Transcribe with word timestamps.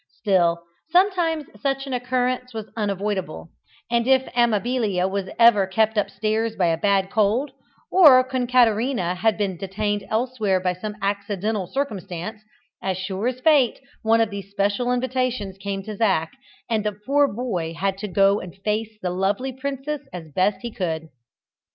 Still, 0.17 0.63
sometimes 0.89 1.45
such 1.61 1.85
an 1.85 1.93
occurrence 1.93 2.55
was 2.55 2.71
unavoidable, 2.75 3.49
and 3.91 4.07
if 4.07 4.23
Amabilia 4.35 5.07
was 5.07 5.29
ever 5.37 5.67
kept 5.67 5.95
up 5.95 6.09
stairs 6.09 6.55
by 6.55 6.69
a 6.69 6.77
bad 6.79 7.11
cold, 7.11 7.51
or 7.91 8.23
Concaterina 8.23 9.13
had 9.13 9.37
been 9.37 9.57
detained 9.57 10.03
elsewhere 10.09 10.59
by 10.59 10.73
some 10.73 10.95
accidental 11.03 11.67
circumstance, 11.67 12.41
as 12.81 12.97
sure 12.97 13.27
as 13.27 13.41
fate, 13.41 13.79
one 14.01 14.21
of 14.21 14.31
these 14.31 14.49
special 14.49 14.91
invitations 14.91 15.59
came 15.59 15.83
to 15.83 15.95
Zac, 15.95 16.31
and 16.67 16.83
the 16.83 16.93
poor 17.05 17.27
boy 17.31 17.75
had 17.75 17.99
to 17.99 18.07
go 18.07 18.39
and 18.39 18.55
face 18.63 18.97
the 19.03 19.11
lovely 19.11 19.53
princess 19.53 20.01
as 20.11 20.29
best 20.33 20.61
he 20.61 20.71
could. 20.71 21.09